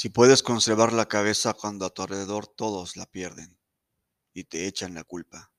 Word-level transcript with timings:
Si 0.00 0.08
puedes 0.08 0.42
conservar 0.42 0.94
la 0.94 1.08
cabeza 1.08 1.52
cuando 1.52 1.84
a 1.84 1.90
tu 1.90 2.00
alrededor 2.00 2.46
todos 2.46 2.96
la 2.96 3.04
pierden 3.04 3.58
y 4.32 4.44
te 4.44 4.66
echan 4.66 4.94
la 4.94 5.04
culpa. 5.04 5.52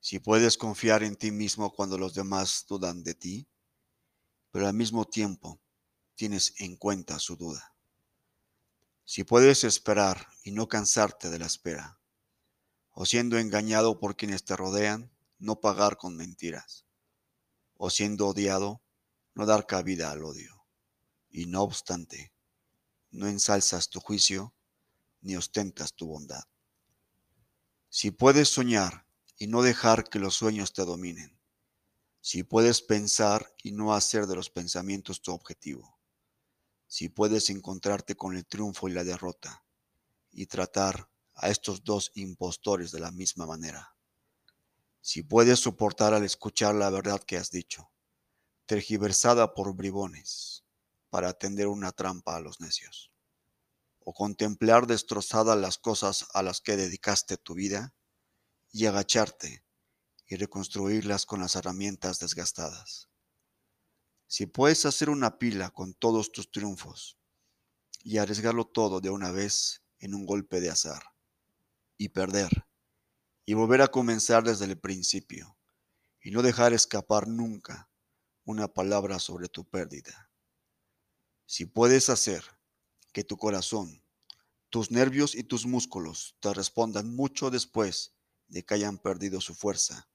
Si 0.00 0.18
puedes 0.18 0.58
confiar 0.58 1.04
en 1.04 1.14
ti 1.14 1.30
mismo 1.30 1.72
cuando 1.72 1.98
los 1.98 2.14
demás 2.14 2.66
dudan 2.68 3.04
de 3.04 3.14
ti, 3.14 3.48
pero 4.50 4.66
al 4.66 4.74
mismo 4.74 5.04
tiempo 5.04 5.60
tienes 6.16 6.52
en 6.58 6.74
cuenta 6.74 7.20
su 7.20 7.36
duda. 7.36 7.76
Si 9.04 9.22
puedes 9.22 9.62
esperar 9.62 10.26
y 10.42 10.50
no 10.50 10.66
cansarte 10.66 11.30
de 11.30 11.38
la 11.38 11.46
espera, 11.46 12.00
o 12.90 13.06
siendo 13.06 13.38
engañado 13.38 14.00
por 14.00 14.16
quienes 14.16 14.44
te 14.44 14.56
rodean, 14.56 15.12
no 15.38 15.60
pagar 15.60 15.96
con 15.96 16.16
mentiras, 16.16 16.86
o 17.76 17.88
siendo 17.88 18.26
odiado, 18.26 18.82
no 19.36 19.46
dar 19.46 19.64
cabida 19.64 20.10
al 20.10 20.24
odio, 20.24 20.66
y 21.30 21.46
no 21.46 21.62
obstante, 21.62 22.32
no 23.10 23.28
ensalzas 23.28 23.88
tu 23.88 24.00
juicio 24.00 24.54
ni 25.20 25.36
ostentas 25.36 25.94
tu 25.94 26.06
bondad. 26.06 26.44
Si 27.88 28.10
puedes 28.10 28.48
soñar 28.48 29.06
y 29.38 29.46
no 29.46 29.62
dejar 29.62 30.08
que 30.08 30.18
los 30.18 30.34
sueños 30.34 30.72
te 30.72 30.84
dominen, 30.84 31.38
si 32.20 32.42
puedes 32.42 32.82
pensar 32.82 33.54
y 33.62 33.72
no 33.72 33.94
hacer 33.94 34.26
de 34.26 34.36
los 34.36 34.50
pensamientos 34.50 35.22
tu 35.22 35.32
objetivo, 35.32 35.98
si 36.86 37.08
puedes 37.08 37.50
encontrarte 37.50 38.16
con 38.16 38.36
el 38.36 38.46
triunfo 38.46 38.88
y 38.88 38.92
la 38.92 39.04
derrota 39.04 39.64
y 40.30 40.46
tratar 40.46 41.10
a 41.34 41.48
estos 41.48 41.84
dos 41.84 42.10
impostores 42.14 42.90
de 42.92 43.00
la 43.00 43.10
misma 43.10 43.46
manera. 43.46 43.94
Si 45.00 45.22
puedes 45.22 45.60
soportar 45.60 46.12
al 46.12 46.24
escuchar 46.24 46.74
la 46.74 46.90
verdad 46.90 47.22
que 47.22 47.36
has 47.36 47.50
dicho, 47.50 47.90
tergiversada 48.66 49.54
por 49.54 49.74
bribones, 49.74 50.64
para 51.10 51.28
atender 51.28 51.68
una 51.68 51.92
trampa 51.92 52.36
a 52.36 52.40
los 52.40 52.60
necios, 52.60 53.10
o 54.00 54.12
contemplar 54.12 54.86
destrozadas 54.86 55.58
las 55.58 55.78
cosas 55.78 56.26
a 56.34 56.42
las 56.42 56.60
que 56.60 56.76
dedicaste 56.76 57.36
tu 57.36 57.54
vida 57.54 57.94
y 58.72 58.86
agacharte 58.86 59.64
y 60.26 60.36
reconstruirlas 60.36 61.26
con 61.26 61.40
las 61.40 61.56
herramientas 61.56 62.18
desgastadas. 62.18 63.08
Si 64.26 64.46
puedes 64.46 64.84
hacer 64.84 65.08
una 65.08 65.38
pila 65.38 65.70
con 65.70 65.94
todos 65.94 66.32
tus 66.32 66.50
triunfos 66.50 67.18
y 68.04 68.18
arriesgarlo 68.18 68.66
todo 68.66 69.00
de 69.00 69.10
una 69.10 69.30
vez 69.30 69.82
en 70.00 70.14
un 70.14 70.26
golpe 70.26 70.60
de 70.60 70.70
azar 70.70 71.02
y 71.96 72.10
perder 72.10 72.66
y 73.46 73.54
volver 73.54 73.80
a 73.80 73.88
comenzar 73.88 74.44
desde 74.44 74.66
el 74.66 74.78
principio 74.78 75.56
y 76.20 76.30
no 76.30 76.42
dejar 76.42 76.74
escapar 76.74 77.26
nunca 77.26 77.90
una 78.44 78.68
palabra 78.68 79.18
sobre 79.18 79.48
tu 79.48 79.64
pérdida. 79.64 80.27
Si 81.50 81.64
puedes 81.64 82.10
hacer 82.10 82.44
que 83.10 83.24
tu 83.24 83.38
corazón, 83.38 84.04
tus 84.68 84.90
nervios 84.90 85.34
y 85.34 85.44
tus 85.44 85.64
músculos 85.64 86.36
te 86.40 86.52
respondan 86.52 87.16
mucho 87.16 87.50
después 87.50 88.12
de 88.48 88.66
que 88.66 88.74
hayan 88.74 88.98
perdido 88.98 89.40
su 89.40 89.54
fuerza 89.54 90.10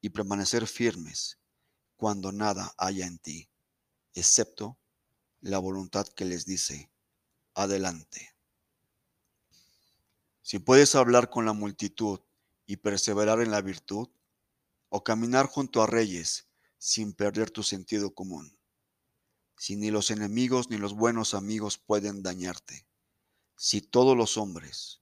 y 0.00 0.08
permanecer 0.08 0.66
firmes 0.66 1.38
cuando 1.94 2.32
nada 2.32 2.74
haya 2.78 3.06
en 3.06 3.20
ti, 3.20 3.48
excepto 4.12 4.76
la 5.40 5.60
voluntad 5.60 6.08
que 6.08 6.24
les 6.24 6.46
dice, 6.46 6.90
adelante. 7.54 8.34
Si 10.42 10.58
puedes 10.58 10.96
hablar 10.96 11.30
con 11.30 11.46
la 11.46 11.52
multitud 11.52 12.18
y 12.66 12.78
perseverar 12.78 13.40
en 13.40 13.52
la 13.52 13.60
virtud, 13.60 14.08
o 14.88 15.04
caminar 15.04 15.46
junto 15.46 15.80
a 15.80 15.86
reyes 15.86 16.48
sin 16.76 17.12
perder 17.12 17.52
tu 17.52 17.62
sentido 17.62 18.12
común, 18.14 18.55
si 19.56 19.76
ni 19.76 19.90
los 19.90 20.10
enemigos 20.10 20.70
ni 20.70 20.76
los 20.76 20.94
buenos 20.94 21.34
amigos 21.34 21.78
pueden 21.78 22.22
dañarte, 22.22 22.86
si 23.56 23.80
todos 23.80 24.16
los 24.16 24.36
hombres 24.36 25.00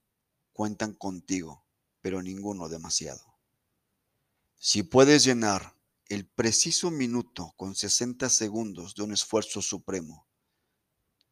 cuentan 0.53 0.95
contigo, 0.95 1.65
pero 2.01 2.23
ninguno 2.23 2.69
demasiado. 2.69 3.35
Si 4.59 4.83
puedes 4.83 5.25
llenar 5.25 5.75
el 6.09 6.27
preciso 6.27 6.91
minuto 6.91 7.55
con 7.57 7.75
60 7.75 8.29
segundos 8.29 8.95
de 8.95 9.03
un 9.03 9.13
esfuerzo 9.13 9.63
supremo. 9.63 10.27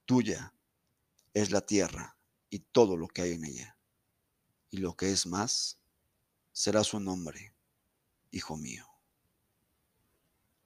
Tuya 0.06 0.54
es 1.34 1.50
la 1.50 1.60
tierra 1.60 2.16
y 2.48 2.60
todo 2.60 2.96
lo 2.96 3.08
que 3.08 3.22
hay 3.22 3.32
en 3.32 3.44
ella. 3.44 3.76
Y 4.70 4.78
lo 4.78 4.96
que 4.96 5.12
es 5.12 5.26
más, 5.26 5.78
será 6.52 6.84
su 6.84 7.00
nombre, 7.00 7.54
hijo 8.30 8.56
mío. 8.56 8.91